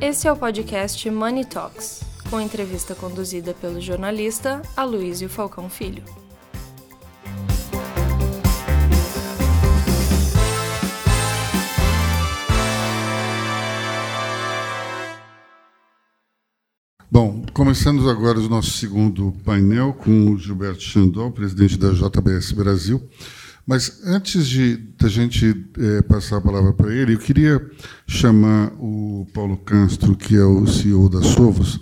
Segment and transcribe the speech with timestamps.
[0.00, 6.04] Esse é o podcast Money Talks, com entrevista conduzida pelo jornalista Aloysio Falcão Filho.
[17.10, 23.02] Bom, começando agora o nosso segundo painel com o Gilberto Xandol, presidente da JBS Brasil.
[23.68, 27.70] Mas antes de da gente é, passar a palavra para ele, eu queria
[28.06, 31.78] chamar o Paulo Castro, que é o CEO da Sovos.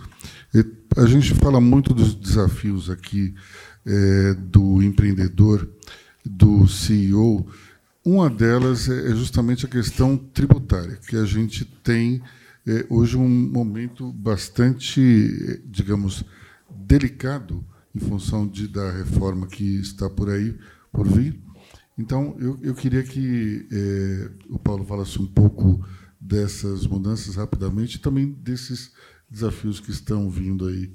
[0.96, 3.36] A gente fala muito dos desafios aqui
[3.86, 5.70] é, do empreendedor,
[6.24, 7.46] do CEO.
[8.04, 12.20] Uma delas é justamente a questão tributária, que a gente tem
[12.66, 16.24] é, hoje um momento bastante, digamos,
[16.68, 17.64] delicado
[17.94, 20.52] em função de, da reforma que está por aí
[20.92, 21.45] por vir
[21.98, 25.82] então, eu, eu queria que é, o Paulo falasse um pouco
[26.20, 28.92] dessas mudanças rapidamente e também desses
[29.30, 30.92] desafios que estão vindo aí,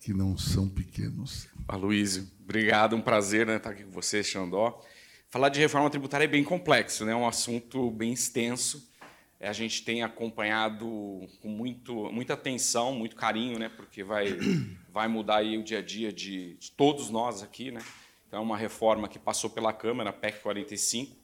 [0.00, 1.48] que não são pequenos.
[1.66, 4.82] Aloysio, obrigado, um prazer né, estar aqui com você, Xandó.
[5.30, 8.88] Falar de reforma tributária é bem complexo, né, é um assunto bem extenso.
[9.40, 10.86] A gente tem acompanhado
[11.40, 14.36] com muito, muita atenção, muito carinho, né, porque vai,
[14.92, 17.80] vai mudar aí o dia a dia de, de todos nós aqui, né?
[18.36, 21.16] Então, uma reforma que passou pela Câmara, PEC 45.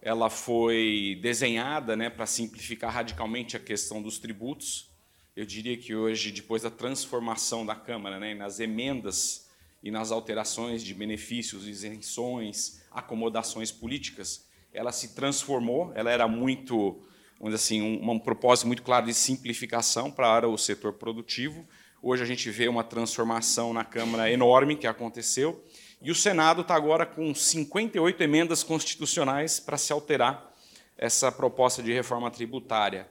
[0.00, 4.90] Ela foi desenhada né, para simplificar radicalmente a questão dos tributos.
[5.36, 9.46] Eu diria que hoje, depois da transformação da Câmara, né, nas emendas
[9.82, 15.92] e nas alterações de benefícios, isenções, acomodações políticas, ela se transformou.
[15.94, 17.04] Ela era muito,
[17.38, 21.68] vamos assim, um, um propósito muito claro de simplificação para o setor produtivo.
[22.00, 25.62] Hoje a gente vê uma transformação na Câmara enorme que aconteceu
[26.00, 30.54] e o Senado está agora com 58 emendas constitucionais para se alterar
[30.96, 33.08] essa proposta de reforma tributária.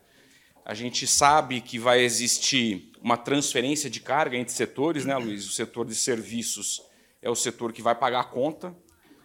[0.64, 5.46] A gente sabe que vai existir uma transferência de carga entre setores, né, Luiz?
[5.48, 6.82] O setor de serviços
[7.22, 8.76] é o setor que vai pagar a conta.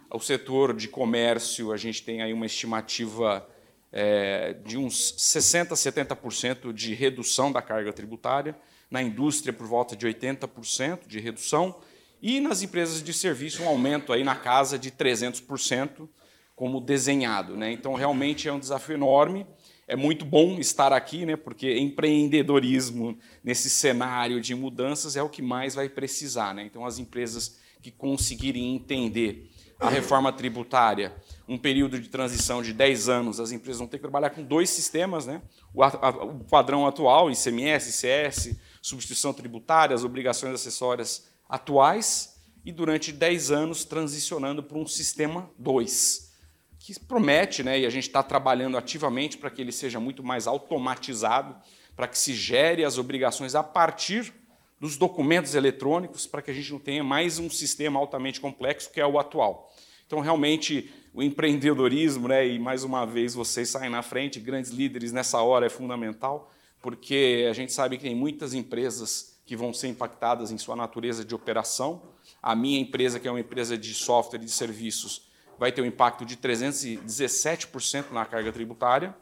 [0.09, 3.47] O setor de comércio, a gente tem aí uma estimativa
[3.91, 8.55] é, de uns 60% a 70% de redução da carga tributária.
[8.89, 11.75] Na indústria, por volta de 80% de redução
[12.23, 16.07] e nas empresas de serviço, um aumento aí na casa de 300%,
[16.55, 17.57] como desenhado.
[17.57, 17.73] Né?
[17.73, 19.45] Então, realmente é um desafio enorme.
[19.85, 21.35] É muito bom estar aqui, né?
[21.35, 26.53] porque empreendedorismo nesse cenário de mudanças é o que mais vai precisar.
[26.53, 26.63] Né?
[26.63, 31.13] Então, as empresas que conseguirem entender a reforma tributária,
[31.45, 34.69] um período de transição de 10 anos, as empresas vão ter que trabalhar com dois
[34.69, 35.41] sistemas, né?
[35.73, 43.11] o, a, o padrão atual, ICMS, ICS, substituição tributária, as obrigações acessórias atuais e durante
[43.11, 46.31] 10 anos transicionando para um sistema 2,
[46.79, 50.47] que promete, né, e a gente está trabalhando ativamente para que ele seja muito mais
[50.47, 51.55] automatizado,
[51.95, 54.33] para que se gere as obrigações a partir
[54.79, 58.99] dos documentos eletrônicos, para que a gente não tenha mais um sistema altamente complexo que
[58.99, 59.73] é o atual.
[60.05, 65.11] Então, realmente, o empreendedorismo, né, e mais uma vez vocês saem na frente, grandes líderes
[65.11, 69.87] nessa hora é fundamental, porque a gente sabe que tem muitas empresas que vão ser
[69.87, 72.01] impactadas em sua natureza de operação.
[72.41, 75.85] A minha empresa, que é uma empresa de software e de serviços, vai ter um
[75.85, 79.15] impacto de 317% na carga tributária.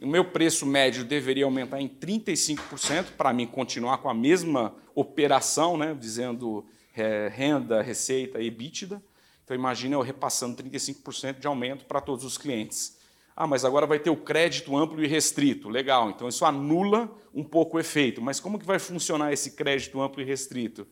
[0.00, 5.76] O meu preço médio deveria aumentar em 35% para mim continuar com a mesma operação,
[5.76, 6.64] né, dizendo
[6.96, 9.02] é, renda, receita e EBITDA.
[9.44, 12.98] Então imagina eu repassando 35% de aumento para todos os clientes.
[13.34, 15.68] Ah, mas agora vai ter o crédito amplo e restrito.
[15.68, 18.20] Legal, então isso anula um pouco o efeito.
[18.20, 20.86] Mas como que vai funcionar esse crédito amplo e restrito?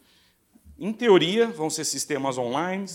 [0.79, 2.87] Em teoria, vão ser sistemas online,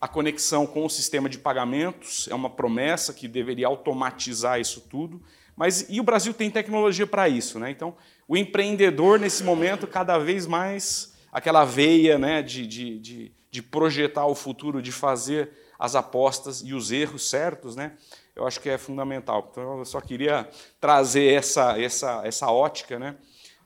[0.00, 5.22] a conexão com o sistema de pagamentos é uma promessa que deveria automatizar isso tudo.
[5.56, 7.70] Mas e o Brasil tem tecnologia para isso, né?
[7.70, 7.96] Então,
[8.28, 14.26] o empreendedor nesse momento cada vez mais aquela veia, né, de, de, de, de projetar
[14.26, 17.92] o futuro, de fazer as apostas e os erros certos, né?
[18.36, 19.48] Eu acho que é fundamental.
[19.50, 20.48] Então, eu só queria
[20.80, 22.98] trazer essa, essa, essa ótica.
[22.98, 23.16] Né?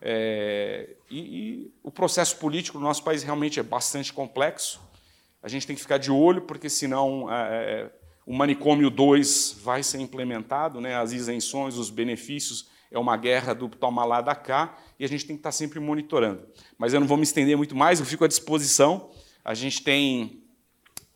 [0.00, 4.80] É, e, e, o processo político no nosso país realmente é bastante complexo.
[5.42, 7.90] A gente tem que ficar de olho, porque senão é, é
[8.26, 10.94] o manicômio 2 vai ser implementado, né?
[10.96, 15.26] as isenções, os benefícios, é uma guerra do toma lá da cá, e a gente
[15.26, 16.46] tem que estar sempre monitorando.
[16.76, 19.10] Mas eu não vou me estender muito mais, eu fico à disposição.
[19.42, 20.42] A gente tem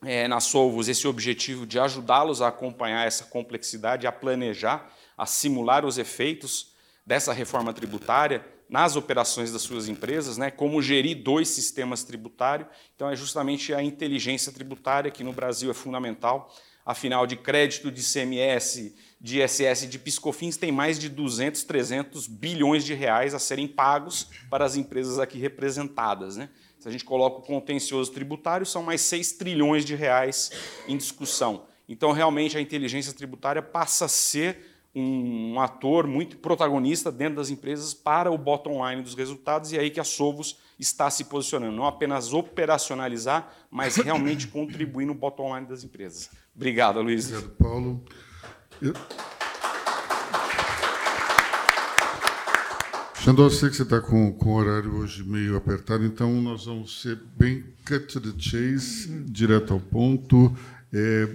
[0.04, 5.84] é, na Solvos esse objetivo de ajudá-los a acompanhar essa complexidade, a planejar, a simular
[5.84, 6.72] os efeitos
[7.06, 12.69] dessa reforma tributária nas operações das suas empresas, né, como gerir dois sistemas tributários.
[12.96, 16.50] Então, é justamente a inteligência tributária que no Brasil é fundamental.
[16.84, 22.84] Afinal, de crédito de CMS, de ISS de Piscofins tem mais de 200, 300 bilhões
[22.84, 26.37] de reais a serem pagos para as empresas aqui representadas.
[26.37, 26.48] Né?
[26.82, 30.50] Se a gente coloca o contencioso tributário, são mais 6 trilhões de reais
[30.88, 31.62] em discussão.
[31.88, 34.58] Então, realmente, a inteligência tributária passa a ser
[34.93, 39.81] um, ator muito protagonista dentro das empresas para o bottom line dos resultados, e é
[39.81, 41.76] aí que a Sovos está se posicionando.
[41.76, 46.31] Não apenas operacionalizar, mas realmente contribuir no bottom line das empresas.
[46.52, 47.26] Obrigado, Luiz.
[47.26, 48.05] Obrigado, Paulo.
[48.81, 48.93] Eu...
[53.22, 56.64] Xandó, eu sei que você está com, com o horário hoje meio apertado, então nós
[56.64, 60.52] vamos ser bem cut to the chase, direto ao ponto.
[60.92, 61.28] É,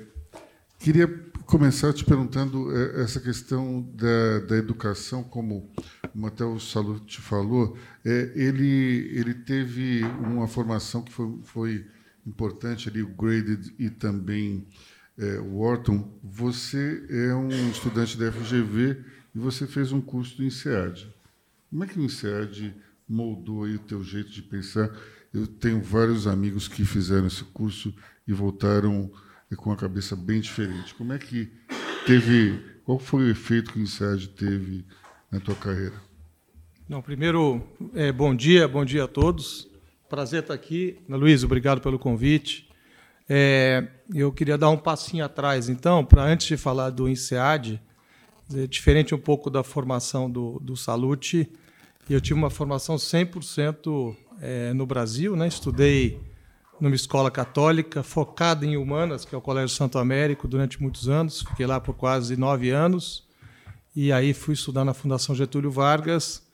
[0.79, 1.07] queria
[1.45, 5.71] começar te perguntando é, essa questão da, da educação, como
[6.13, 11.85] o Matheus Salute falou, é, ele, ele teve uma formação que foi, foi
[12.25, 14.67] importante ali, o Graded e também
[15.17, 21.15] é, Wharton, você é um estudante da FGV e você fez um curso do INSEAD.
[21.69, 22.73] Como é que o INSEAD
[23.07, 24.89] moldou o teu jeito de pensar?
[25.33, 27.93] Eu tenho vários amigos que fizeram esse curso
[28.25, 29.11] e voltaram
[29.57, 30.93] com a cabeça bem diferente.
[30.95, 31.51] Como é que
[32.05, 34.85] teve, qual foi o efeito que o INSEAD teve
[35.29, 35.95] na tua carreira?
[36.87, 37.61] Não, primeiro,
[37.93, 39.69] é, bom dia, bom dia a todos.
[40.07, 40.97] Prazer estar aqui.
[41.09, 42.69] Luiz, obrigado pelo convite.
[43.27, 43.85] É,
[44.15, 47.81] eu queria dar um passinho atrás, então, para antes de falar do INSEAD,
[48.69, 51.51] diferente um pouco da formação do, do Salute,
[52.09, 55.47] eu tive uma formação 100% é, no Brasil, né?
[55.47, 56.19] estudei
[56.79, 61.41] numa escola católica focada em humanas, que é o Colégio Santo Américo, durante muitos anos,
[61.41, 63.27] fiquei lá por quase nove anos,
[63.95, 66.45] e aí fui estudar na Fundação Getúlio Vargas,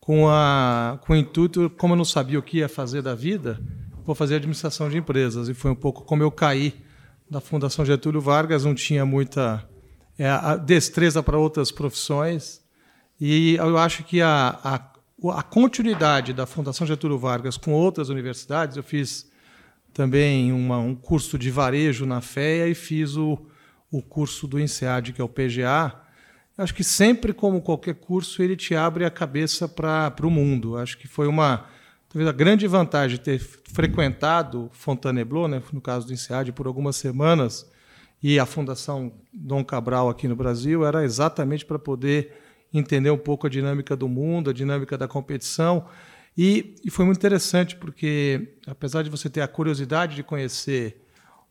[0.00, 3.60] com, a, com o intuito, como eu não sabia o que ia fazer da vida,
[4.04, 5.48] vou fazer administração de empresas.
[5.48, 6.74] E foi um pouco como eu caí
[7.30, 9.68] da Fundação Getúlio Vargas, não tinha muita
[10.22, 12.60] é, destreza para outras profissões.
[13.20, 14.74] E eu acho que a, a,
[15.38, 19.30] a, continuidade da Fundação Getúlio Vargas com outras universidades, eu fiz
[19.92, 23.38] também uma, um curso de varejo na FEA e fiz o,
[23.90, 26.00] o curso do INSEAD, que é o PGA.
[26.56, 30.76] Acho que sempre, como qualquer curso, ele te abre a cabeça para o mundo.
[30.76, 31.66] Acho que foi uma
[32.12, 36.96] Talvez a grande vantagem de ter frequentado Fontainebleau, né, no caso do INSEAD, por algumas
[36.96, 37.66] semanas,
[38.22, 42.32] e a Fundação Dom Cabral aqui no Brasil, era exatamente para poder
[42.72, 45.86] entender um pouco a dinâmica do mundo, a dinâmica da competição.
[46.38, 51.02] E, e, foi muito interessante, porque apesar de você ter a curiosidade de conhecer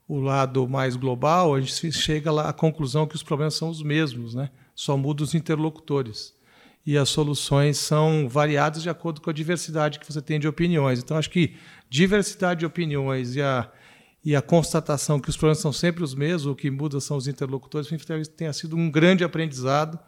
[0.07, 3.83] o lado mais global, a gente chega lá à conclusão que os problemas são os
[3.83, 4.49] mesmos, né?
[4.73, 6.33] só muda os interlocutores
[6.85, 10.99] e as soluções são variadas de acordo com a diversidade que você tem de opiniões.
[10.99, 11.55] Então, acho que
[11.89, 13.69] diversidade de opiniões e a,
[14.23, 17.27] e a constatação que os problemas são sempre os mesmos, o que muda são os
[17.27, 17.89] interlocutores,
[18.37, 19.99] tenha sido um grande aprendizado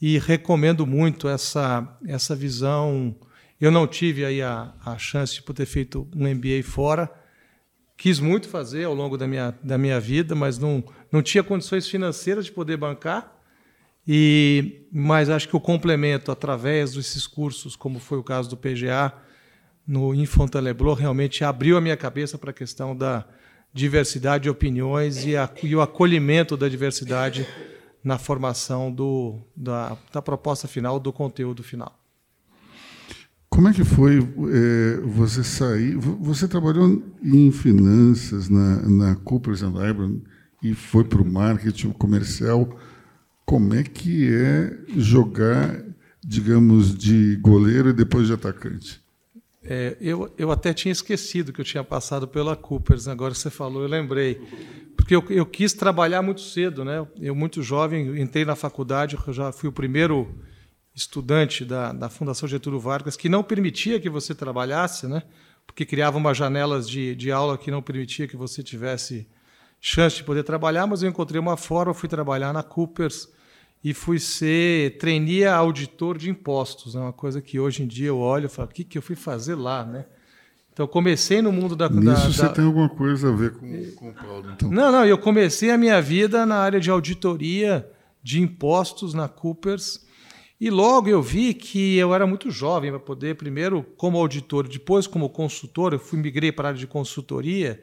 [0.00, 3.14] e recomendo muito essa, essa visão.
[3.60, 7.12] Eu não tive aí a, a chance de poder feito um MBA fora,
[7.96, 11.86] quis muito fazer ao longo da minha, da minha vida, mas não, não tinha condições
[11.86, 13.38] financeiras de poder bancar.
[14.08, 19.12] E, mas acho que o complemento através desses cursos, como foi o caso do PGA
[19.86, 23.24] no Infontainebleau, realmente abriu a minha cabeça para a questão da
[23.72, 27.46] diversidade de opiniões e, a, e, o acolhimento da diversidade
[28.04, 31.98] na formação do, da, da proposta final, do conteúdo final.
[33.48, 35.96] Como é que foi é, você sair?
[35.96, 40.20] Você trabalhou em finanças na, na Cooper Lybrand
[40.62, 42.78] e foi para o marketing comercial
[43.44, 45.84] como é que é jogar,
[46.24, 49.01] digamos, de goleiro e depois de atacante?
[49.64, 53.82] É, eu, eu até tinha esquecido que eu tinha passado pela Coopers, agora você falou,
[53.82, 54.40] eu lembrei.
[54.96, 57.06] Porque eu, eu quis trabalhar muito cedo, né?
[57.20, 60.34] Eu, muito jovem, entrei na faculdade, eu já fui o primeiro
[60.94, 65.22] estudante da, da Fundação Getúlio Vargas, que não permitia que você trabalhasse, né?
[65.66, 69.26] porque criava umas janelas de, de aula que não permitia que você tivesse
[69.80, 73.28] chance de poder trabalhar, mas eu encontrei uma forma, fui trabalhar na Coopers,
[73.84, 77.00] e fui ser trainee auditor de impostos, né?
[77.00, 79.16] uma coisa que hoje em dia eu olho e falo, o que, que eu fui
[79.16, 80.04] fazer lá, né?
[80.72, 81.88] Então comecei no mundo da.
[81.88, 84.70] Nisso da, você tem alguma coisa a ver com, com o Paulo, então?
[84.70, 87.86] Não, não, eu comecei a minha vida na área de auditoria
[88.22, 90.06] de impostos na Coopers.
[90.58, 95.06] E logo eu vi que eu era muito jovem para poder, primeiro como auditor, depois
[95.08, 97.82] como consultor, eu fui migrei para a área de consultoria.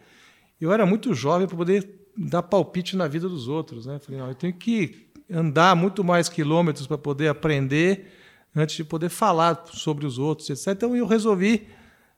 [0.59, 1.87] Eu era muito jovem para poder
[2.17, 3.85] dar palpite na vida dos outros.
[3.85, 3.99] Né?
[3.99, 8.11] Falei, não, eu tenho que andar muito mais quilômetros para poder aprender
[8.55, 10.67] antes de poder falar sobre os outros, etc.
[10.69, 11.67] Então eu resolvi,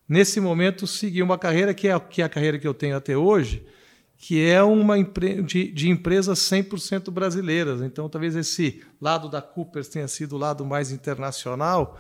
[0.08, 3.18] nesse momento, seguir uma carreira que é, que é a carreira que eu tenho até
[3.18, 3.66] hoje,
[4.18, 7.82] que é uma empre de, de empresas 100% brasileiras.
[7.82, 12.00] Então, talvez esse lado da Coopers tenha sido o lado mais internacional,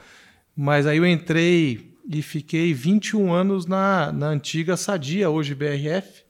[0.56, 6.24] mas aí eu entrei e fiquei 21 anos na, na antiga Sadia, hoje BRF,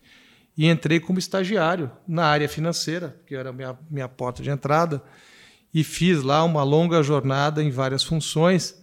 [0.58, 5.02] e entrei como estagiário na área financeira, que era a minha, minha porta de entrada,
[5.74, 8.80] e fiz lá uma longa jornada em várias funções.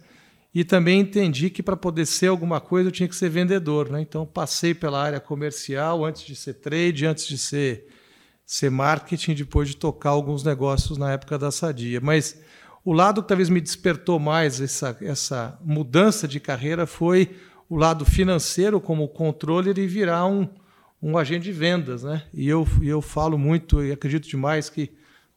[0.53, 3.89] E também entendi que para poder ser alguma coisa eu tinha que ser vendedor.
[3.89, 4.01] Né?
[4.01, 7.87] Então passei pela área comercial antes de ser trade, antes de ser,
[8.45, 12.01] ser marketing, depois de tocar alguns negócios na época da Sadia.
[12.01, 12.41] Mas
[12.83, 17.35] o lado que talvez me despertou mais essa, essa mudança de carreira foi
[17.69, 20.49] o lado financeiro como controller e virar um,
[21.01, 22.03] um agente de vendas.
[22.03, 22.23] Né?
[22.33, 24.91] E eu, eu falo muito e acredito demais que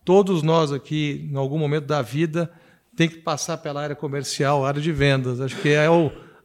[0.05, 2.51] todos nós aqui, em algum momento da vida,
[2.97, 5.41] tem que passar pela área comercial, área de vendas.
[5.41, 5.87] Acho que é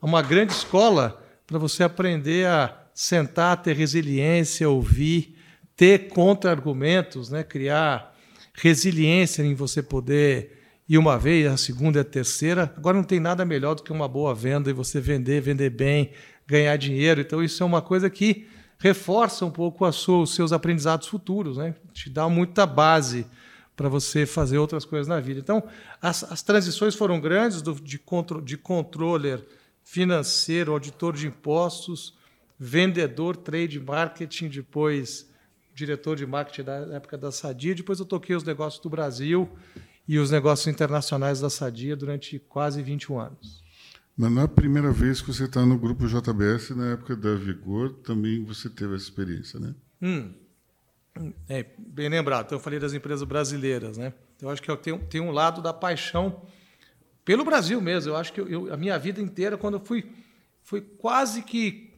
[0.01, 5.35] uma grande escola para você aprender a sentar, ter resiliência, ouvir,
[5.75, 7.43] ter contra-argumentos, né?
[7.43, 8.15] criar
[8.53, 10.57] resiliência em você poder
[10.89, 12.73] ir uma vez, a segunda e a terceira.
[12.75, 16.11] Agora não tem nada melhor do que uma boa venda e você vender, vender bem,
[16.47, 17.21] ganhar dinheiro.
[17.21, 18.47] Então isso é uma coisa que
[18.79, 21.75] reforça um pouco sua, os seus aprendizados futuros, né?
[21.93, 23.25] Te dá muita base
[23.75, 25.39] para você fazer outras coisas na vida.
[25.39, 25.63] Então,
[26.01, 29.45] as, as transições foram grandes do, de, contro, de controller
[29.83, 32.15] financeiro, auditor de impostos,
[32.59, 35.29] vendedor, trade marketing, depois
[35.73, 39.47] diretor de marketing da época da Sadia, depois eu toquei os negócios do Brasil
[40.07, 43.63] e os negócios internacionais da Sadia durante quase 21 anos.
[44.17, 47.93] Mas não é primeira vez que você está no grupo JBS, na época da Vigor,
[48.03, 49.75] também você teve essa experiência, né?
[50.01, 50.33] Hum.
[51.47, 52.47] É, bem lembrado.
[52.47, 54.13] Então, eu falei das empresas brasileiras, né?
[54.41, 56.41] Eu acho que eu tenho, tenho um lado da paixão
[57.23, 58.11] pelo Brasil mesmo.
[58.11, 60.11] Eu acho que eu, a minha vida inteira, quando eu fui,
[60.63, 61.93] fui quase que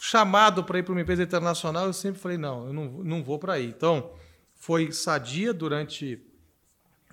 [0.00, 3.38] chamado para ir para uma empresa internacional, eu sempre falei, não, eu não, não vou
[3.38, 3.66] para aí.
[3.66, 4.12] Então,
[4.54, 6.20] foi sadia durante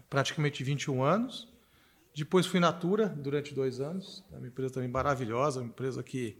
[0.10, 1.51] praticamente 21 anos.
[2.16, 6.38] Depois fui Natura durante dois anos, é uma empresa também maravilhosa, uma empresa que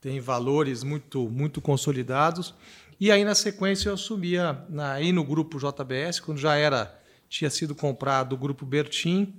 [0.00, 2.54] tem valores muito muito consolidados.
[3.00, 6.94] E aí na sequência eu assumia na, aí no grupo JBS, quando já era
[7.28, 9.34] tinha sido comprado o grupo Bertin,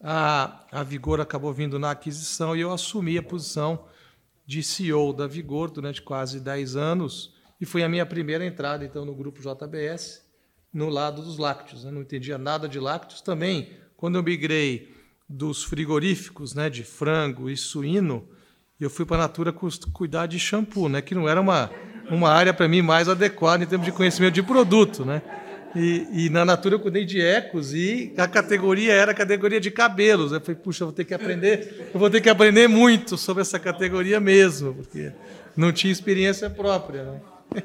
[0.00, 3.86] a, a Vigor acabou vindo na aquisição e eu assumi a posição
[4.46, 9.04] de CEO da Vigor durante quase 10 anos e foi a minha primeira entrada então
[9.04, 10.24] no grupo JBS
[10.72, 11.82] no lado dos lácteos.
[11.82, 11.94] Eu né?
[11.96, 13.72] não entendia nada de lácteos também.
[13.96, 14.94] Quando eu migrei
[15.28, 18.26] dos frigoríficos, né, de frango e suíno,
[18.80, 19.52] eu fui para a Natura
[19.92, 21.70] cuidar de shampoo, né, que não era uma,
[22.10, 25.20] uma área para mim mais adequada em termos de conhecimento de produto, né?
[25.76, 29.70] E, e, na Natura eu cuidei de ecos e a categoria era a categoria de
[29.70, 30.32] cabelos.
[30.32, 33.42] Eu falei, puxa, eu vou ter que aprender, eu vou ter que aprender muito sobre
[33.42, 35.12] essa categoria mesmo, porque
[35.54, 37.04] não tinha experiência própria.
[37.04, 37.20] Né?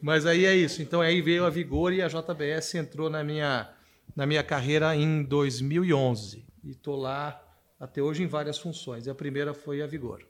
[0.00, 0.80] Mas aí é isso.
[0.80, 3.68] Então aí veio a Vigor e a JBS entrou na minha,
[4.14, 7.40] na minha carreira em 2011 e estou lá
[7.78, 9.06] até hoje em várias funções.
[9.06, 10.22] E a primeira foi a Vigor.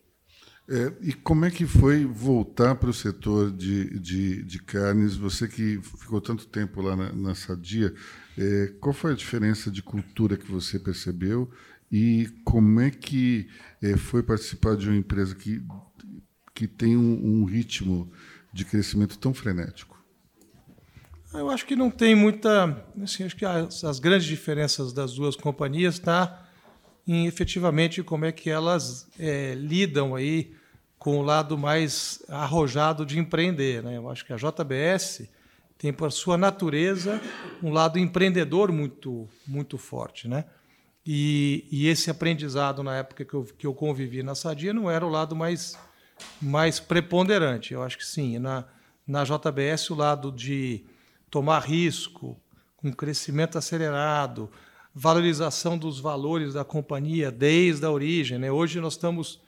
[0.66, 5.14] É, e como é que foi voltar para o setor de, de, de, carnes?
[5.14, 7.94] Você que ficou tanto tempo lá na, na Sadia,
[8.38, 11.50] é, qual foi a diferença de cultura que você percebeu
[11.92, 13.46] e como é que
[13.82, 15.62] é, foi participar de uma empresa que,
[16.54, 18.10] que tem um, um ritmo
[18.50, 19.93] de crescimento tão frenético?
[21.34, 22.84] Eu acho que não tem muita.
[23.02, 26.46] Assim, acho que as, as grandes diferenças das duas companhias está
[27.06, 30.54] em efetivamente como é que elas é, lidam aí
[30.96, 33.82] com o lado mais arrojado de empreender.
[33.82, 33.96] Né?
[33.96, 35.28] Eu acho que a JBS
[35.76, 37.20] tem por sua natureza
[37.60, 40.44] um lado empreendedor muito muito forte, né?
[41.04, 45.04] E, e esse aprendizado na época que eu, que eu convivi na Sadia não era
[45.04, 45.76] o lado mais
[46.40, 47.74] mais preponderante.
[47.74, 48.38] Eu acho que sim.
[48.38, 48.64] Na,
[49.04, 50.86] na JBS, o lado de
[51.34, 52.40] tomar risco,
[52.76, 54.48] com crescimento acelerado,
[54.94, 58.38] valorização dos valores da companhia desde a origem.
[58.38, 58.52] Né?
[58.52, 59.42] Hoje nós estamos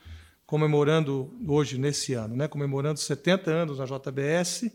[0.45, 2.49] comemorando, hoje nesse ano, né?
[2.49, 4.69] comemorando 70 anos na JBS,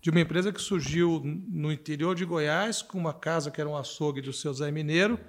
[0.00, 3.76] de uma empresa que surgiu no interior de Goiás, com uma casa que era um
[3.76, 5.20] açougue do seu Zé Mineiro,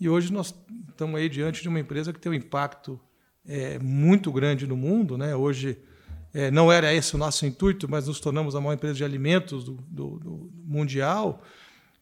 [0.00, 0.54] e hoje nós
[0.88, 2.98] estamos aí diante de uma empresa que tem um impacto
[3.46, 5.18] é, muito grande no mundo.
[5.18, 5.36] Né?
[5.36, 5.78] Hoje,
[6.34, 9.64] é, não era esse o nosso intuito, mas nos tornamos a maior empresa de alimentos
[9.64, 11.42] do, do, do mundial,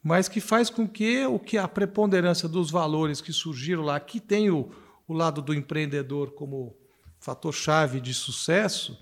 [0.02, 4.20] mas que faz com que o que a preponderância dos valores que surgiram lá, que
[4.20, 4.70] tem o,
[5.06, 6.75] o lado do empreendedor como
[7.18, 8.99] fator chave de sucesso,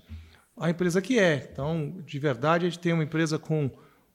[0.57, 1.49] a empresa que é.
[1.51, 3.71] Então, de verdade, a gente tem uma empresa com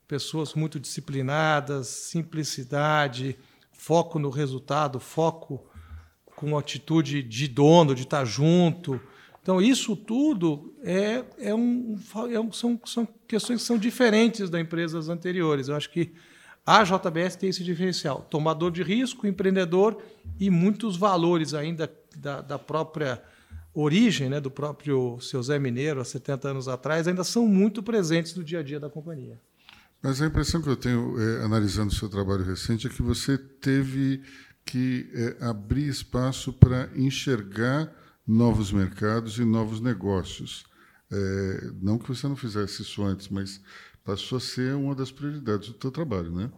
[0.06, 3.38] pessoas muito disciplinadas, simplicidade,
[3.72, 5.64] foco no resultado, foco
[6.36, 9.00] com atitude de dono, de estar junto,
[9.44, 12.00] Então, isso tudo é, é um,
[12.32, 15.68] é um, são, são questões que são diferentes das empresas anteriores.
[15.68, 16.14] Eu acho que
[16.64, 20.00] a JBS tem esse diferencial: tomador de risco, empreendedor
[20.40, 23.22] e muitos valores ainda da, da própria
[23.74, 28.34] origem, né, do próprio seu Zé Mineiro, há 70 anos atrás, ainda são muito presentes
[28.34, 29.38] no dia a dia da companhia.
[30.00, 33.36] Mas a impressão que eu tenho, é, analisando o seu trabalho recente, é que você
[33.36, 34.22] teve
[34.64, 37.92] que é, abrir espaço para enxergar
[38.26, 40.64] novos mercados e novos negócios.
[41.12, 43.60] É, não que você não fizesse isso antes, mas
[44.04, 46.50] passou a ser uma das prioridades do seu trabalho, né?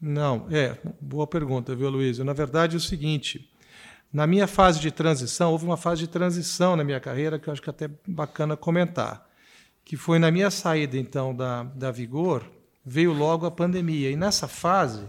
[0.00, 2.18] Não, é, boa pergunta, viu, Luiz?
[2.18, 3.50] Na verdade, é o seguinte,
[4.10, 7.52] na minha fase de transição, houve uma fase de transição na minha carreira que eu
[7.52, 9.28] acho que é até bacana comentar,
[9.84, 12.44] que foi na minha saída, então, da, da Vigor,
[12.84, 15.04] veio logo a pandemia, e nessa fase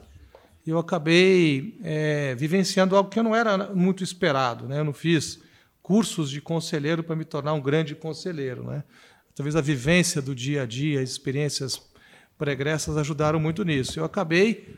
[0.67, 4.79] eu acabei é, vivenciando algo que não era muito esperado, né?
[4.79, 5.41] Eu não fiz
[5.91, 8.81] cursos de conselheiro para me tornar um grande conselheiro, né?
[9.35, 11.81] Talvez a vivência do dia a dia, as experiências
[12.37, 13.99] pregressas ajudaram muito nisso.
[13.99, 14.73] Eu acabei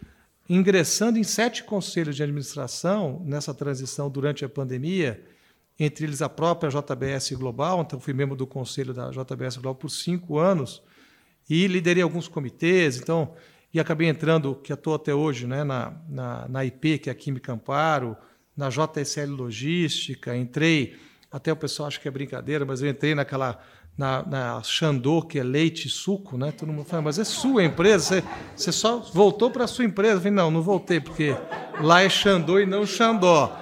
[0.49, 5.23] ingressando em sete conselhos de administração nessa transição durante a pandemia,
[5.79, 9.89] entre eles a própria JBS Global, então fui membro do conselho da JBS Global por
[9.89, 10.81] cinco anos
[11.47, 13.35] e liderei alguns comitês, então
[13.71, 17.15] e acabei entrando, que estou até hoje, né, na, na, na IP, que é a
[17.15, 18.17] Química Amparo,
[18.55, 20.95] na JSL Logística, entrei,
[21.31, 23.59] até o pessoal acha que é brincadeira, mas eu entrei naquela
[23.97, 26.51] na, na Xandô, que é leite e suco, né?
[26.51, 28.23] Todo mundo fala, mas é sua empresa, você,
[28.55, 30.15] você só voltou para a sua empresa.
[30.15, 31.35] Eu falei, não, não voltei, porque
[31.79, 33.55] lá é Xandô e não Xandó,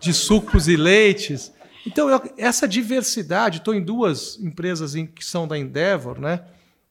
[0.00, 1.52] de sucos e leites.
[1.86, 6.42] Então, eu, essa diversidade, estou em duas empresas em, que são da Endeavor, né?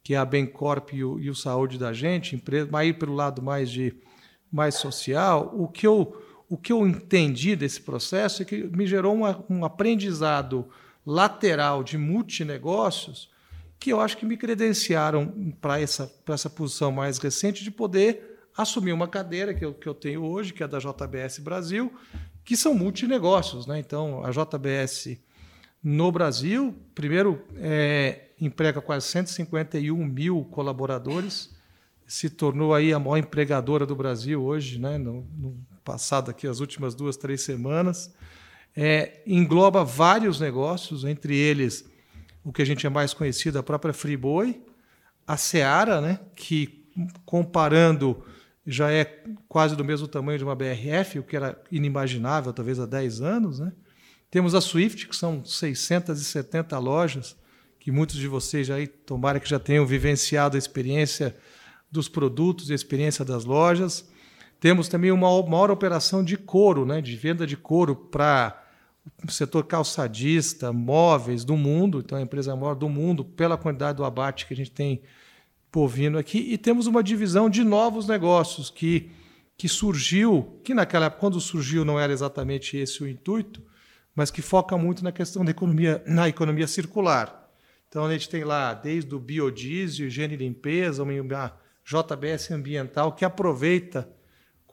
[0.06, 3.42] que é a Bencorp e o, e o Saúde da Gente, empresa, aí pelo lado
[3.42, 3.92] mais de
[4.52, 6.16] mais social, o que eu,
[6.50, 10.68] o que eu entendi desse processo é que me gerou uma, um aprendizado
[11.06, 13.30] lateral de multinegócios
[13.80, 18.94] que eu acho que me credenciaram para essa, essa posição mais recente de poder assumir
[18.94, 21.94] uma cadeira que eu, que eu tenho hoje, que é da JBS Brasil,
[22.44, 23.68] que são multinegócios.
[23.68, 23.80] Né?
[23.80, 25.20] Então, a JBS
[25.84, 31.54] no Brasil, primeiro, é, emprega quase 151 mil colaboradores,
[32.08, 34.98] se tornou aí a maior empregadora do Brasil hoje, né?
[34.98, 38.14] no, no passado aqui, as últimas duas, três semanas
[38.76, 41.86] é, engloba vários negócios, entre eles
[42.44, 44.62] o que a gente é mais conhecido, a própria Friboi,
[45.26, 46.86] a Seara, né, que
[47.26, 48.24] comparando
[48.68, 52.86] já é quase do mesmo tamanho de uma BRF, o que era inimaginável talvez há
[52.86, 53.60] 10 anos.
[53.60, 53.72] Né?
[54.30, 57.36] Temos a Swift, que são 670 lojas,
[57.80, 61.36] que muitos de vocês já tomara que já tenham vivenciado a experiência
[61.92, 64.08] dos produtos e a experiência das lojas.
[64.66, 68.64] Temos também uma maior operação de couro, né, de venda de couro para
[69.24, 74.04] o setor calçadista, móveis do mundo, então a empresa maior do mundo, pela quantidade do
[74.04, 75.04] abate que a gente tem
[75.72, 79.12] bovino aqui, e temos uma divisão de novos negócios que,
[79.56, 83.62] que surgiu, que naquela época, quando surgiu, não era exatamente esse o intuito,
[84.16, 87.52] mas que foca muito na questão da economia, na economia circular.
[87.88, 91.54] Então a gente tem lá desde o biodiesel, higiene e limpeza, uma
[91.86, 94.15] JBS ambiental que aproveita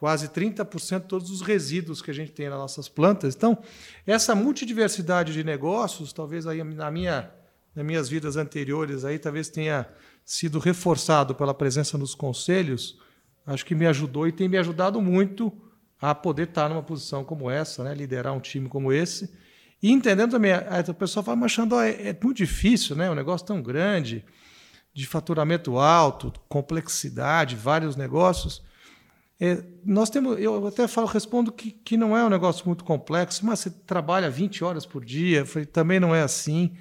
[0.03, 3.33] quase 30% de todos os resíduos que a gente tem nas nossas plantas.
[3.33, 3.57] Então,
[4.05, 7.31] essa multidiversidade de negócios, talvez aí na minha,
[7.73, 9.87] nas minhas vidas anteriores, aí talvez tenha
[10.25, 12.99] sido reforçado pela presença nos conselhos,
[13.47, 15.53] acho que me ajudou e tem me ajudado muito
[16.01, 17.95] a poder estar numa posição como essa, né?
[17.95, 19.33] liderar um time como esse.
[19.81, 23.09] E entendendo também, a pessoa fala, mas Xandó, é, é muito difícil, né?
[23.09, 24.25] um negócio tão grande,
[24.93, 28.61] de faturamento alto, complexidade, vários negócios.
[29.39, 33.45] É, nós temos, eu até falo, respondo que, que não é um negócio muito complexo,
[33.45, 36.75] mas você trabalha 20 horas por dia, também não é assim,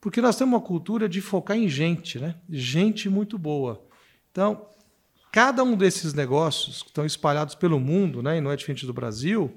[0.00, 2.36] porque nós temos uma cultura de focar em gente, né?
[2.48, 3.84] gente muito boa.
[4.30, 4.66] Então,
[5.32, 8.94] cada um desses negócios que estão espalhados pelo mundo, né, e não é diferente do
[8.94, 9.52] Brasil,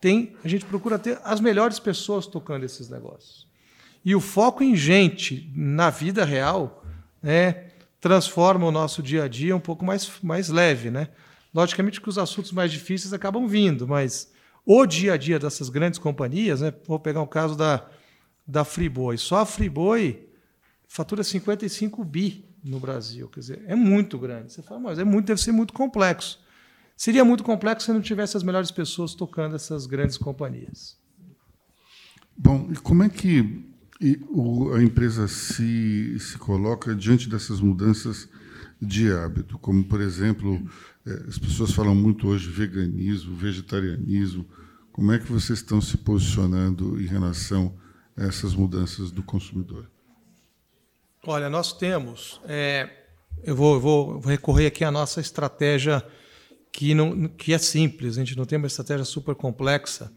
[0.00, 3.46] tem, a gente procura ter as melhores pessoas tocando esses negócios.
[4.04, 6.84] E o foco em gente na vida real
[7.22, 11.08] né, transforma o nosso dia a dia um pouco mais, mais leve, né?
[11.52, 14.32] Logicamente que os assuntos mais difíceis acabam vindo, mas
[14.64, 16.72] o dia a dia dessas grandes companhias, né?
[16.86, 17.88] vou pegar o caso da,
[18.46, 19.18] da Friboi.
[19.18, 20.28] Só a Friboi
[20.86, 23.28] fatura 55 bi no Brasil.
[23.28, 24.52] Quer dizer, é muito grande.
[24.52, 26.40] Você fala, mas é muito, deve ser muito complexo.
[26.96, 30.98] Seria muito complexo se não tivesse as melhores pessoas tocando essas grandes companhias.
[32.36, 33.64] Bom, e como é que
[34.74, 38.28] a empresa se, se coloca diante dessas mudanças
[38.80, 39.58] de hábito?
[39.58, 40.60] Como, por exemplo,
[41.06, 44.46] é, as pessoas falam muito hoje veganismo, vegetarianismo.
[44.92, 47.76] Como é que vocês estão se posicionando em relação
[48.16, 49.90] a essas mudanças do consumidor?
[51.26, 52.40] Olha, nós temos.
[52.44, 52.88] É,
[53.42, 56.04] eu, vou, vou recorrer aqui à nossa estratégia
[56.72, 60.12] que, não, que é simples, a gente não tem uma estratégia super complexa.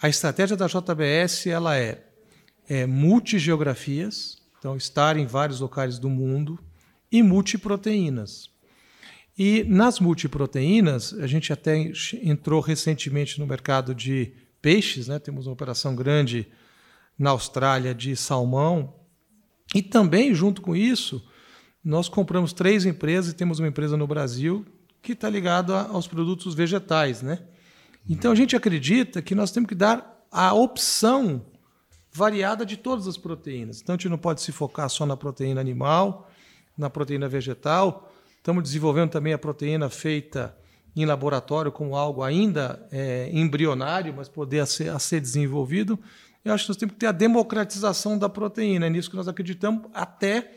[0.00, 2.04] A estratégia da JBS ela é,
[2.68, 6.58] é multigeografias, então estar em vários locais do mundo,
[7.12, 8.50] e multiproteínas.
[9.38, 15.18] E nas multiproteínas, a gente até entrou recentemente no mercado de peixes, né?
[15.18, 16.48] temos uma operação grande
[17.18, 18.94] na Austrália de salmão,
[19.74, 21.24] e também, junto com isso,
[21.84, 24.66] nós compramos três empresas e temos uma empresa no Brasil
[25.00, 27.22] que está ligada aos produtos vegetais.
[27.22, 27.40] Né?
[28.08, 31.44] Então a gente acredita que nós temos que dar a opção
[32.12, 33.80] variada de todas as proteínas.
[33.80, 36.30] Então a gente não pode se focar só na proteína animal,
[36.76, 38.12] na proteína vegetal.
[38.36, 40.56] Estamos desenvolvendo também a proteína feita
[40.94, 45.98] em laboratório como algo ainda é, embrionário, mas poder a ser, a ser desenvolvido.
[46.44, 49.28] Eu acho que nós temos que ter a democratização da proteína, é nisso que nós
[49.28, 50.52] acreditamos, até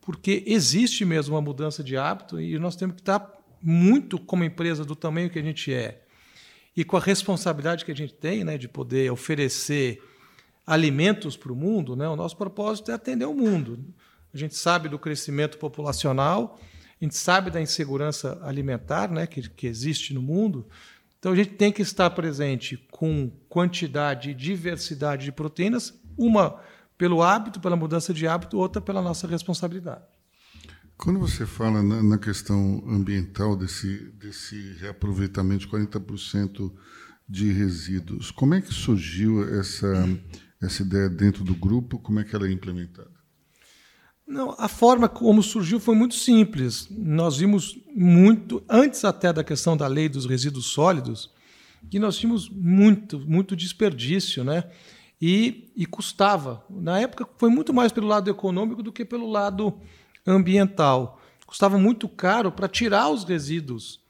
[0.00, 4.84] porque existe mesmo uma mudança de hábito e nós temos que estar muito como empresa
[4.84, 6.02] do tamanho que a gente é
[6.76, 10.02] e com a responsabilidade que a gente tem né, de poder oferecer
[10.66, 13.78] alimentos para o mundo, né, o nosso propósito é atender o mundo.
[14.34, 16.58] A gente sabe do crescimento populacional,
[17.00, 20.66] a gente sabe da insegurança alimentar né, que, que existe no mundo.
[21.18, 26.60] Então a gente tem que estar presente com quantidade e diversidade de proteínas, uma
[26.98, 30.04] pelo hábito, pela mudança de hábito, outra pela nossa responsabilidade.
[30.96, 36.72] Quando você fala na, na questão ambiental desse, desse reaproveitamento de 40%
[37.28, 39.92] de resíduos, como é que surgiu essa,
[40.60, 41.98] essa ideia dentro do grupo?
[41.98, 43.13] Como é que ela é implementada?
[44.26, 46.88] Não, a forma como surgiu foi muito simples.
[46.90, 51.30] Nós vimos muito, antes até da questão da lei dos resíduos sólidos,
[51.90, 54.64] que nós tínhamos muito, muito desperdício, né?
[55.20, 56.64] E, e custava.
[56.70, 59.78] Na época foi muito mais pelo lado econômico do que pelo lado
[60.26, 61.20] ambiental.
[61.46, 64.00] Custava muito caro para tirar os resíduos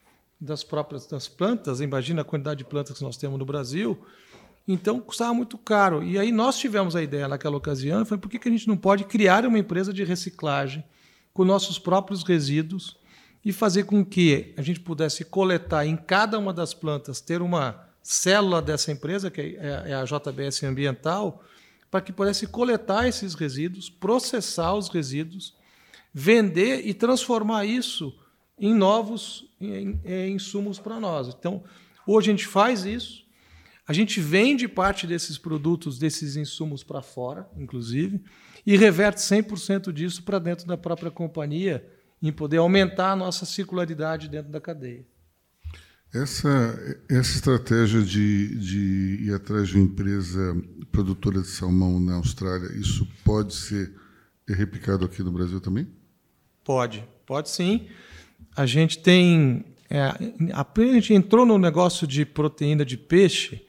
[0.41, 1.81] das próprias das plantas.
[1.81, 3.99] Imagina a quantidade de plantas que nós temos no Brasil.
[4.67, 6.03] Então custava muito caro.
[6.03, 9.05] E aí nós tivemos a ideia naquela ocasião, foi por que a gente não pode
[9.05, 10.83] criar uma empresa de reciclagem
[11.33, 12.97] com nossos próprios resíduos
[13.45, 17.85] e fazer com que a gente pudesse coletar em cada uma das plantas, ter uma
[18.03, 21.43] célula dessa empresa, que é, é a JBS Ambiental,
[21.91, 25.55] para que pudesse coletar esses resíduos, processar os resíduos,
[26.13, 28.17] vender e transformar isso
[28.59, 29.47] em novos
[30.31, 31.29] insumos para nós.
[31.29, 31.63] Então,
[32.07, 33.24] hoje a gente faz isso,
[33.87, 38.23] a gente vende parte desses produtos, desses insumos para fora, inclusive,
[38.65, 41.87] e reverte 100% disso para dentro da própria companhia,
[42.23, 45.05] em poder aumentar a nossa circularidade dentro da cadeia.
[46.15, 50.57] Essa, essa estratégia de, de ir atrás de uma empresa
[50.91, 53.93] produtora de salmão na Austrália, isso pode ser
[54.49, 55.87] replicado aqui no Brasil também?
[56.63, 57.89] Pode, pode sim.
[58.57, 59.65] A gente tem.
[59.91, 60.05] É,
[60.55, 63.67] a gente entrou no negócio de proteína de peixe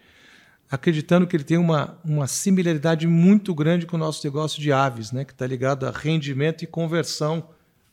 [0.76, 5.12] acreditando que ele tem uma, uma similaridade muito grande com o nosso negócio de aves,
[5.12, 7.50] né, que está ligado a rendimento e conversão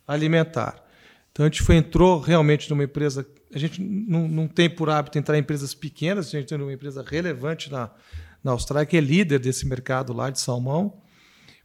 [0.06, 0.82] alimentar.
[1.30, 3.26] Então a gente foi, entrou realmente numa empresa.
[3.54, 6.72] A gente não, não tem por hábito entrar em empresas pequenas, a gente tem uma
[6.72, 7.90] empresa relevante na,
[8.42, 10.94] na Austrália, que é líder desse mercado lá de salmão,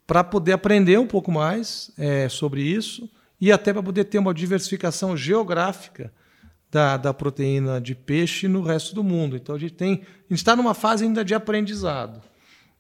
[0.06, 3.10] para poder aprender um pouco mais é, sobre isso
[3.42, 6.14] e até para poder ter uma diversificação geográfica
[6.72, 9.36] da, da proteína de peixe no resto do mundo.
[9.36, 9.76] Então a gente
[10.30, 12.22] está numa fase ainda de aprendizado,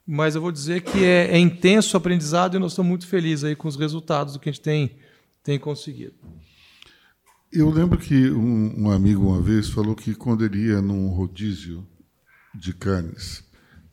[0.06, 3.43] mas eu vou dizer que é, é intenso o aprendizado e nós estamos muito felizes
[3.43, 4.97] aí com os resultados do que a gente tem,
[5.43, 6.15] tem conseguido.
[7.52, 11.88] Eu lembro que um, um amigo uma vez falou que quando ele ia num rodízio
[12.54, 13.43] de carnes,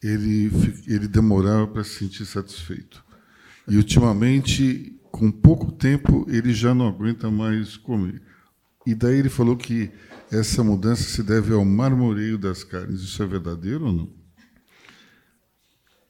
[0.03, 0.51] ele,
[0.87, 3.05] ele demorava para se sentir satisfeito.
[3.69, 8.21] E ultimamente, com pouco tempo, ele já não aguenta mais comer.
[8.87, 9.90] E daí ele falou que
[10.31, 13.01] essa mudança se deve ao marmoreio das carnes.
[13.01, 14.09] Isso é verdadeiro ou não?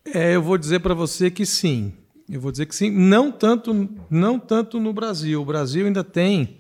[0.05, 1.93] É, eu vou dizer para você que sim.
[2.29, 2.91] Eu vou dizer que sim.
[2.91, 5.41] Não tanto, não tanto no Brasil.
[5.41, 6.59] O Brasil ainda tem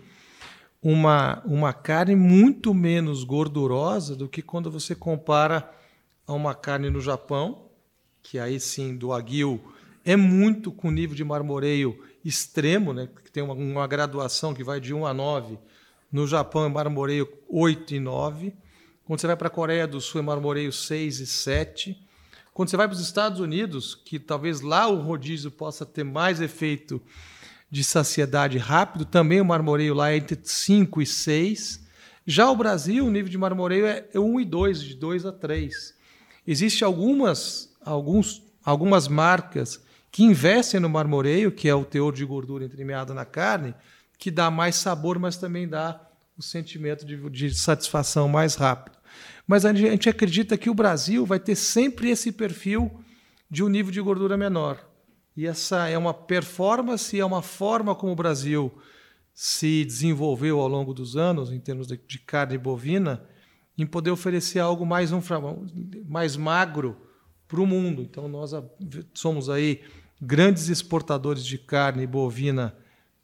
[0.82, 5.70] uma, uma carne muito menos gordurosa do que quando você compara
[6.26, 7.70] a uma carne no Japão,
[8.22, 9.60] que aí sim do aguil
[10.04, 14.80] é muito com nível de marmoreio extremo, né, que tem uma, uma graduação que vai
[14.80, 15.58] de 1 a 9
[16.14, 18.54] no Japão é marmoreio 8 e 9.
[19.04, 21.98] Quando você vai para a Coreia do Sul é marmoreio 6 e 7.
[22.52, 26.40] Quando você vai para os Estados Unidos, que talvez lá o rodízio possa ter mais
[26.40, 27.02] efeito
[27.68, 31.84] de saciedade rápido, também o marmoreio lá é entre 5 e 6.
[32.24, 35.96] Já o Brasil, o nível de marmoreio é 1 e 2, de 2 a 3.
[36.46, 42.64] Existem algumas, alguns, algumas marcas que investem no marmoreio, que é o teor de gordura
[42.64, 43.74] entremeada na carne,
[44.18, 46.00] que dá mais sabor, mas também dá
[46.36, 48.96] o sentimento de, de satisfação mais rápido.
[49.46, 52.90] Mas a gente acredita que o Brasil vai ter sempre esse perfil
[53.50, 54.84] de um nível de gordura menor.
[55.36, 58.72] E essa é uma performance, é uma forma como o Brasil
[59.34, 63.24] se desenvolveu ao longo dos anos, em termos de, de carne bovina,
[63.76, 65.20] em poder oferecer algo mais, um,
[66.06, 66.96] mais magro
[67.48, 68.02] para o mundo.
[68.02, 68.52] Então, nós
[69.12, 69.82] somos aí
[70.22, 72.74] grandes exportadores de carne bovina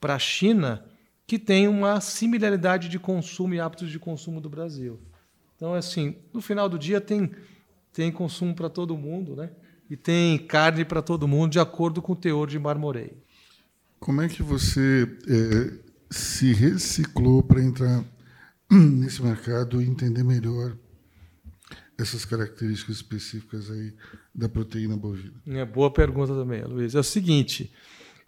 [0.01, 0.85] para a China,
[1.27, 4.99] que tem uma similaridade de consumo e hábitos de consumo do Brasil.
[5.55, 7.31] Então, assim, no final do dia tem,
[7.93, 9.51] tem consumo para todo mundo, né?
[9.91, 13.17] E tem carne para todo mundo, de acordo com o teor de marmoreio.
[13.99, 15.79] Como é que você é,
[16.11, 18.05] se reciclou para entrar
[18.71, 20.77] nesse mercado e entender melhor
[21.99, 23.93] essas características específicas aí
[24.35, 25.35] da proteína bovina?
[25.47, 26.95] É boa pergunta também, Luiz.
[26.95, 27.71] É o seguinte,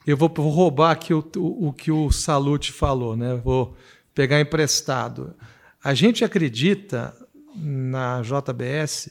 [0.06, 3.34] eu vou, vou roubar aqui o, o, o, que o Salute falou, né?
[3.34, 3.76] Vou
[4.14, 5.34] pegar emprestado.
[5.82, 7.14] A gente acredita
[7.54, 9.10] na JBS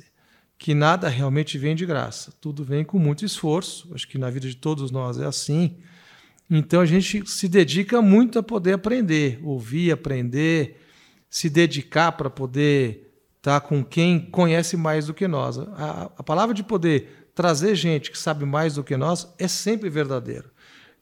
[0.57, 2.33] que nada realmente vem de graça.
[2.39, 3.89] Tudo vem com muito esforço.
[3.93, 5.77] Acho que na vida de todos nós é assim.
[6.49, 10.79] Então a gente se dedica muito a poder aprender, ouvir, aprender,
[11.29, 15.57] se dedicar para poder estar tá com quem conhece mais do que nós.
[15.57, 19.89] A, a palavra de poder trazer gente que sabe mais do que nós é sempre
[19.89, 20.51] verdadeira.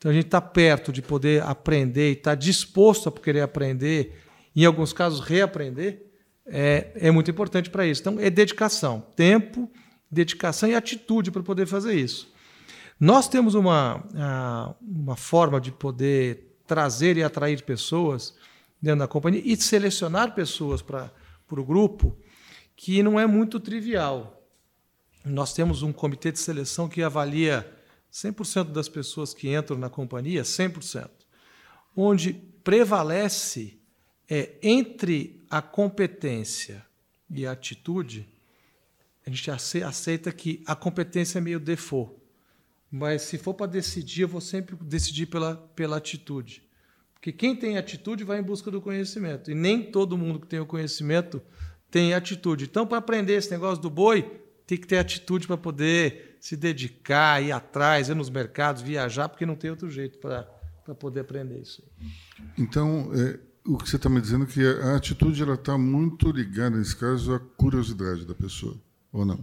[0.00, 4.18] Então a gente está perto de poder aprender e está disposto a querer aprender,
[4.56, 6.06] em alguns casos reaprender,
[6.46, 8.00] é, é muito importante para isso.
[8.00, 9.70] Então é dedicação, tempo,
[10.10, 12.32] dedicação e atitude para poder fazer isso.
[12.98, 14.02] Nós temos uma,
[14.80, 18.34] uma forma de poder trazer e atrair pessoas
[18.80, 21.12] dentro da companhia e selecionar pessoas para
[21.50, 22.16] o grupo
[22.74, 24.42] que não é muito trivial.
[25.26, 27.70] Nós temos um comitê de seleção que avalia
[28.12, 31.08] 100% das pessoas que entram na companhia, 100%,
[31.96, 32.32] onde
[32.64, 33.78] prevalece
[34.28, 36.84] é, entre a competência
[37.30, 38.28] e a atitude,
[39.26, 42.12] a gente aceita que a competência é meio default.
[42.90, 46.62] Mas se for para decidir, eu vou sempre decidir pela, pela atitude.
[47.14, 49.50] Porque quem tem atitude vai em busca do conhecimento.
[49.50, 51.40] E nem todo mundo que tem o conhecimento
[51.90, 52.64] tem atitude.
[52.64, 54.22] Então, para aprender esse negócio do boi,
[54.66, 59.44] tem que ter atitude para poder se dedicar, ir atrás, ir nos mercados, viajar, porque
[59.44, 60.46] não tem outro jeito para
[60.98, 61.84] poder aprender isso.
[62.58, 66.32] Então, é, o que você está me dizendo é que a atitude ela está muito
[66.32, 68.76] ligada, nesse caso, à curiosidade da pessoa,
[69.12, 69.38] ou não?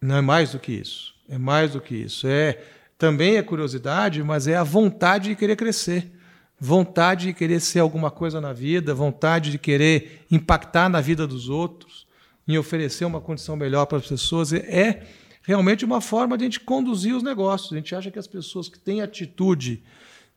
[0.00, 1.14] Não é mais do que isso.
[1.26, 2.26] É mais do que isso.
[2.28, 2.62] É
[2.98, 6.10] também é curiosidade, mas é a vontade de querer crescer,
[6.58, 11.48] vontade de querer ser alguma coisa na vida, vontade de querer impactar na vida dos
[11.48, 12.06] outros,
[12.48, 14.52] em oferecer uma condição melhor para as pessoas.
[14.52, 15.02] É
[15.46, 17.72] realmente uma forma de a gente conduzir os negócios.
[17.72, 19.84] A gente acha que as pessoas que têm atitude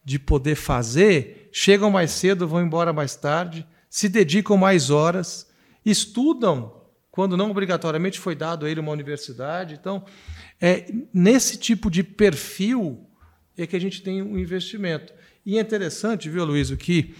[0.05, 5.49] de poder fazer chegam mais cedo, vão embora mais tarde, se dedicam mais horas,
[5.83, 9.73] estudam quando não obrigatoriamente foi dado a ele uma universidade.
[9.73, 10.05] Então,
[10.61, 13.03] é nesse tipo de perfil
[13.57, 15.11] é que a gente tem um investimento.
[15.43, 17.15] E é interessante, viu, Luiz, que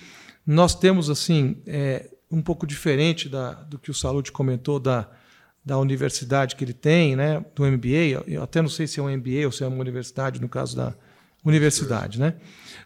[0.46, 5.10] nós temos assim é, um pouco diferente da, do que o Saúde comentou da
[5.64, 9.10] da universidade que ele tem, né, do MBA, eu até não sei se é um
[9.10, 10.96] MBA ou se é uma universidade, no caso da
[11.44, 12.20] universidade.
[12.20, 12.36] Né?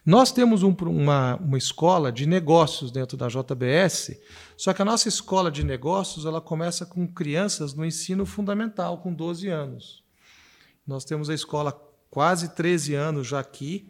[0.06, 4.20] Nós temos um, uma, uma escola de negócios dentro da JBS,
[4.58, 9.14] só que a nossa escola de negócios ela começa com crianças no ensino fundamental, com
[9.14, 10.04] 12 anos.
[10.86, 11.72] Nós temos a escola
[12.10, 13.90] quase 13 anos já aqui,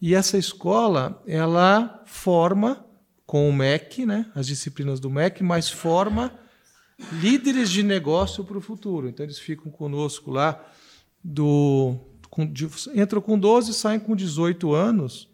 [0.00, 2.84] e essa escola ela forma
[3.24, 6.38] com o MEC, né, as disciplinas do MEC, mas forma
[7.12, 9.08] líderes de negócio para o futuro.
[9.08, 10.64] Então, eles ficam conosco lá,
[11.22, 11.96] do,
[12.30, 15.28] com, de, entram com 12, saem com 18 anos.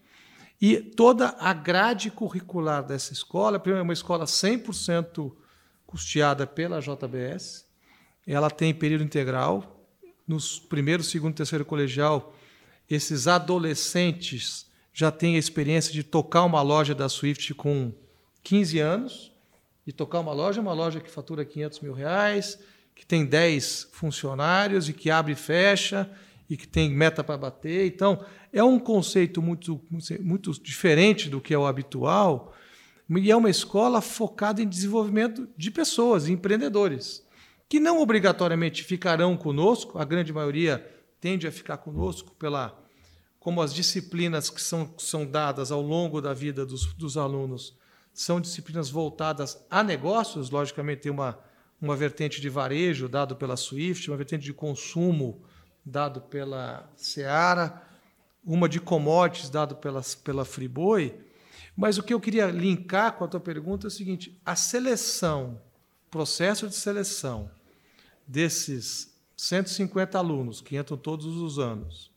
[0.61, 5.33] E toda a grade curricular dessa escola, é uma escola 100%
[5.87, 7.66] custeada pela JBS,
[8.27, 9.85] ela tem período integral.
[10.29, 12.35] Nos primeiro, segundo e terceiro colegial,
[12.88, 17.92] esses adolescentes já têm a experiência de tocar uma loja da Swift com
[18.42, 19.33] 15 anos
[19.87, 22.59] de tocar uma loja, uma loja que fatura 500 mil reais,
[22.95, 26.11] que tem 10 funcionários e que abre e fecha
[26.49, 27.87] e que tem meta para bater.
[27.87, 29.81] Então, é um conceito muito,
[30.21, 32.55] muito diferente do que é o habitual
[33.09, 37.25] e é uma escola focada em desenvolvimento de pessoas, empreendedores,
[37.69, 40.85] que não obrigatoriamente ficarão conosco, a grande maioria
[41.21, 42.77] tende a ficar conosco pela
[43.38, 47.75] como as disciplinas que são, são dadas ao longo da vida dos, dos alunos
[48.20, 51.38] são disciplinas voltadas a negócios, logicamente tem uma,
[51.80, 55.40] uma vertente de varejo dado pela Swift, uma vertente de consumo
[55.83, 57.83] dado pela Seara,
[58.44, 61.18] uma de commodities dado pela, pela Friboi.
[61.74, 65.59] Mas o que eu queria linkar com a tua pergunta é o seguinte: a seleção,
[66.11, 67.50] processo de seleção
[68.26, 72.11] desses 150 alunos que entram todos os anos,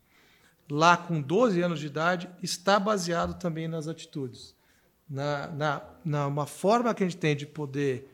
[0.69, 4.53] lá com 12 anos de idade, está baseado também nas atitudes,
[5.09, 8.09] na, na, na uma forma que a gente tem de poder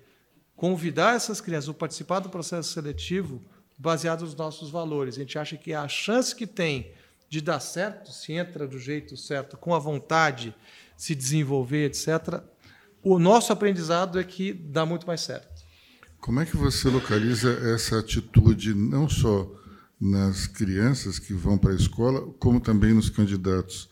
[0.55, 3.41] convidar essas crianças a participar do processo seletivo
[3.77, 5.15] baseado nos nossos valores.
[5.15, 6.91] A gente acha que a chance que tem
[7.29, 10.53] de dar certo, se entra do jeito certo, com a vontade,
[10.97, 12.41] se desenvolver, etc.,
[13.01, 15.63] o nosso aprendizado é que dá muito mais certo.
[16.19, 19.49] Como é que você localiza essa atitude não só
[19.99, 23.88] nas crianças que vão para a escola, como também nos candidatos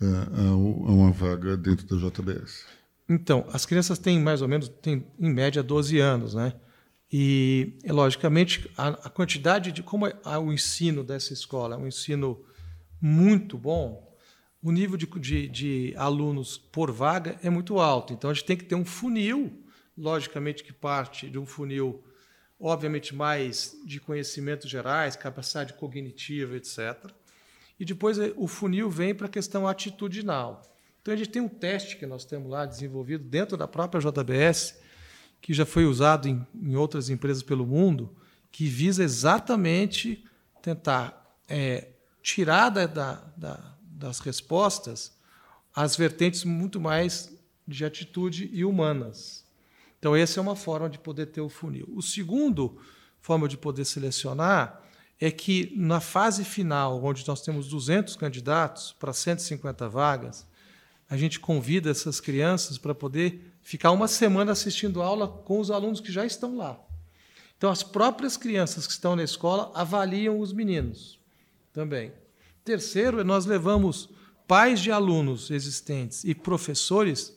[0.00, 2.64] a uma vaga dentro da JBS?
[3.08, 6.54] Então, as crianças têm mais ou menos, têm, em média, 12 anos, né?
[7.12, 9.82] E, logicamente, a, a quantidade de.
[9.82, 12.44] Como é o ensino dessa escola é um ensino
[13.00, 14.16] muito bom,
[14.62, 18.14] o nível de, de, de, alunos por vaga é muito alto.
[18.14, 19.62] Então, a gente tem que ter um funil,
[19.96, 22.02] logicamente, que parte de um funil,
[22.58, 27.12] obviamente, mais de conhecimentos gerais, capacidade cognitiva, etc.
[27.78, 30.62] E depois eh, o funil vem para a questão atitudinal.
[31.00, 34.78] Então, a gente tem um teste que nós temos lá desenvolvido dentro da própria JBS,
[35.40, 38.16] que já foi usado em, em outras empresas pelo mundo,
[38.50, 40.24] que visa exatamente
[40.62, 41.88] tentar é,
[42.22, 42.86] tirar da,
[43.36, 45.12] da, das respostas
[45.74, 49.44] as vertentes muito mais de atitude e humanas.
[49.98, 51.88] Então, essa é uma forma de poder ter o funil.
[51.94, 52.78] O segundo
[53.20, 54.83] forma de poder selecionar
[55.20, 60.46] é que na fase final, onde nós temos 200 candidatos para 150 vagas,
[61.08, 66.00] a gente convida essas crianças para poder ficar uma semana assistindo aula com os alunos
[66.00, 66.78] que já estão lá.
[67.56, 71.18] Então, as próprias crianças que estão na escola avaliam os meninos
[71.72, 72.12] também.
[72.64, 74.08] Terceiro, nós levamos
[74.46, 77.34] pais de alunos existentes e professores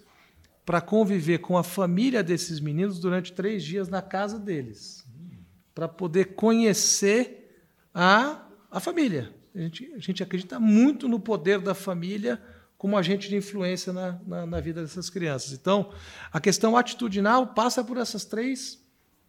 [0.65, 5.05] para conviver com a família desses meninos durante três dias na casa deles,
[5.73, 7.46] para poder conhecer
[7.99, 9.33] a, a família.
[9.55, 12.39] A gente, a gente acredita muito no poder da família
[12.77, 15.51] como agente de influência na, na, na, vida dessas crianças.
[15.51, 15.91] Então,
[16.31, 18.79] a questão atitudinal passa por essas três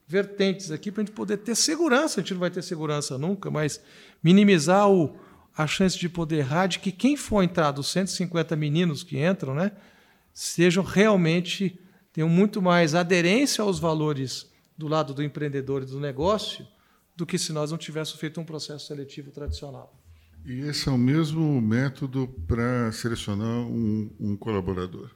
[0.06, 2.20] vertentes aqui para a gente poder ter segurança.
[2.20, 3.80] A gente não vai ter segurança nunca, mas
[4.22, 5.16] minimizar o,
[5.56, 9.54] a chance de poder errar, de que quem for entrar dos 150 meninos que entram,
[9.54, 9.72] né,
[10.34, 11.80] sejam realmente,
[12.12, 16.66] tenham muito mais aderência aos valores do lado do empreendedor e do negócio
[17.18, 19.92] do que se nós não tivéssemos feito um processo seletivo tradicional.
[20.46, 25.10] E esse é o mesmo método para selecionar um, um, colaborador?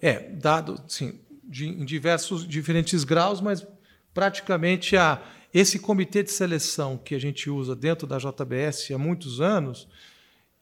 [0.00, 3.66] É, dado, sim, de, em diversos, diferentes graus, mas
[4.14, 5.20] praticamente a,
[5.52, 9.88] esse comitê de seleção que a gente usa dentro da JBS há muitos anos,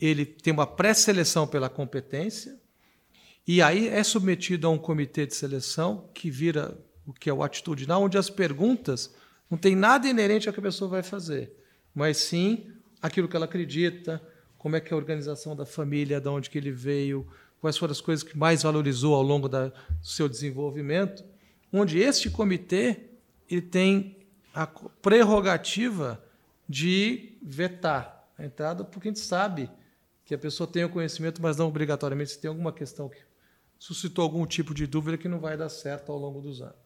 [0.01, 2.59] ele tem uma pré-seleção pela competência,
[3.47, 7.43] e aí é submetido a um comitê de seleção que vira o que é o
[7.43, 9.15] atitudinal, onde as perguntas
[9.53, 11.55] não tem nada inerente ao que a pessoa vai fazer,
[11.95, 14.19] mas sim aquilo que ela acredita,
[14.57, 17.29] como é que é a organização da família, de onde que ele veio,
[17.61, 19.75] quais foram as coisas que mais valorizou ao longo da, do
[20.07, 21.23] seu desenvolvimento,
[21.71, 23.11] onde este comitê
[23.47, 24.17] ele tem
[24.55, 26.25] a prerrogativa
[26.67, 29.69] de vetar a entrada, porque a gente sabe
[30.25, 33.19] que a pessoa tem o conhecimento, mas não obrigatoriamente se tem alguma questão que
[33.79, 36.82] suscitou algum tipo de dúvida que não vai dar certo ao longo dos anos.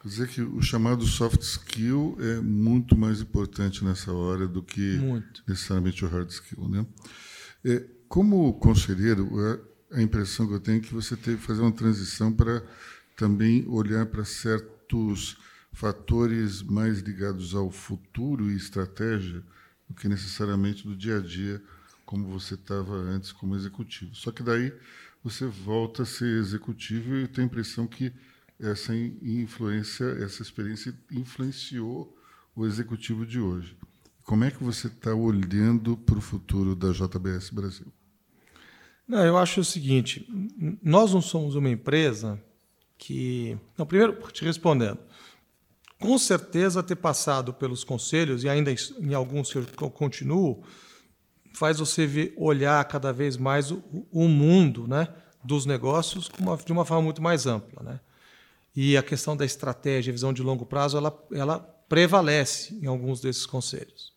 [0.00, 4.98] Quer dizer que o chamado soft skill é muito mais importante nessa hora do que
[4.98, 5.42] muito.
[5.46, 6.68] necessariamente o hard skill.
[6.68, 6.86] Né?
[7.64, 9.28] É, como conselheiro,
[9.90, 12.62] a impressão que eu tenho é que você teve que fazer uma transição para
[13.16, 15.36] também olhar para certos
[15.72, 19.42] fatores mais ligados ao futuro e estratégia
[19.88, 21.62] do que necessariamente do dia a dia,
[22.04, 24.14] como você estava antes como executivo.
[24.14, 24.72] Só que daí
[25.22, 28.12] você volta a ser executivo e tem a impressão que
[28.60, 32.16] essa influência, essa experiência influenciou
[32.54, 33.76] o executivo de hoje.
[34.24, 37.86] Como é que você está olhando para o futuro da JBS Brasil?
[39.06, 40.26] Não, eu acho o seguinte:
[40.82, 42.42] nós não somos uma empresa
[42.98, 43.56] que.
[43.76, 44.98] Não, primeiro, te respondendo.
[46.00, 50.62] Com certeza, ter passado pelos conselhos, e ainda em alguns eu continuo,
[51.54, 55.08] faz você olhar cada vez mais o, o mundo né,
[55.42, 56.30] dos negócios
[56.64, 57.82] de uma forma muito mais ampla.
[57.82, 58.00] Né?
[58.76, 61.58] E a questão da estratégia, visão de longo prazo, ela, ela
[61.88, 64.12] prevalece em alguns desses conselhos.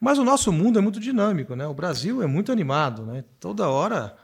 [0.00, 1.66] Mas o nosso mundo é muito dinâmico, né?
[1.66, 3.24] O Brasil é muito animado, né?
[3.40, 4.16] Toda hora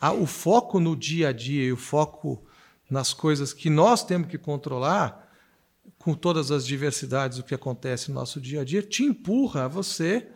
[0.00, 2.46] a, o foco no dia a dia e o foco
[2.88, 5.26] nas coisas que nós temos que controlar,
[5.98, 9.68] com todas as diversidades do que acontece no nosso dia a dia, te empurra a
[9.68, 10.28] você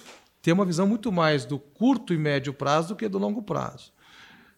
[0.43, 3.93] ter uma visão muito mais do curto e médio prazo do que do longo prazo.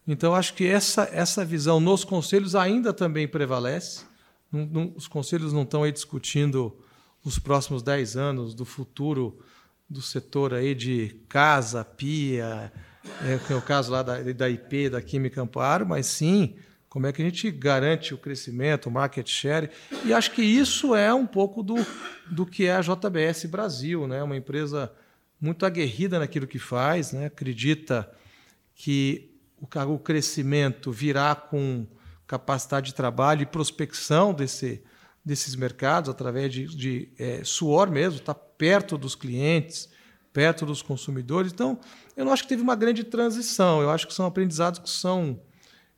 [0.07, 4.05] Então, acho que essa, essa visão nos conselhos ainda também prevalece.
[4.53, 6.73] Não, não, os conselhos não estão aí discutindo
[7.25, 9.39] os próximos 10 anos do futuro
[9.89, 12.71] do setor aí de casa, pia,
[13.21, 16.55] é, é o caso lá da, da IP, da Química Amparo, mas sim
[16.93, 19.71] como é que a gente garante o crescimento, o market share.
[20.05, 21.75] E acho que isso é um pouco do,
[22.29, 24.21] do que é a JBS Brasil, né?
[24.21, 24.93] uma empresa
[25.41, 27.25] muito aguerrida naquilo que faz, né?
[27.25, 28.07] acredita
[28.75, 31.87] que o, crescimento virá com
[32.27, 34.83] capacidade de trabalho e prospecção desse,
[35.23, 39.89] desses mercados através de, de é, suor mesmo, estar tá perto dos clientes,
[40.31, 41.51] perto dos consumidores.
[41.51, 41.79] Então,
[42.17, 43.81] eu não acho que teve uma grande transição.
[43.81, 45.39] Eu acho que são aprendizados que são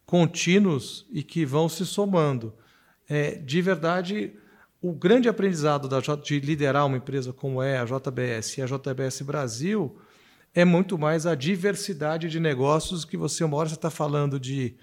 [0.06, 2.54] contínuos e que vão se somando.
[3.08, 4.34] É, de verdade,
[4.82, 9.22] o grande aprendizado da, de liderar uma empresa como é a JBS e a JBS
[9.22, 9.98] Brasil
[10.54, 14.76] é muito mais a diversidade de negócios que você, uma hora você está falando de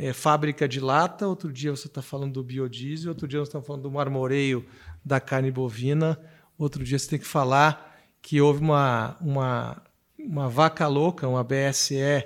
[0.00, 3.60] é, fábrica de lata, outro dia você está falando do biodiesel, outro dia você está
[3.60, 4.64] falando do marmoreio
[5.04, 6.18] da carne bovina,
[6.56, 9.82] outro dia você tem que falar que houve uma, uma,
[10.18, 12.24] uma vaca louca, uma BSE,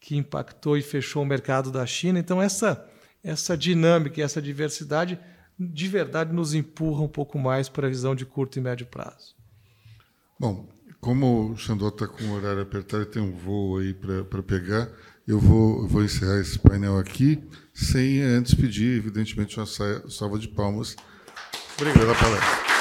[0.00, 2.18] que impactou e fechou o mercado da China.
[2.18, 2.88] Então, essa,
[3.22, 5.18] essa dinâmica essa diversidade,
[5.60, 9.34] de verdade, nos empurra um pouco mais para a visão de curto e médio prazo.
[10.40, 10.66] Bom,
[11.02, 14.90] como o Xandó está com o horário apertado e tem um voo aí para pegar,
[15.26, 20.96] eu vou, vou encerrar esse painel aqui, sem antes pedir, evidentemente, uma salva de palmas.
[21.76, 22.73] Obrigado pela palestra.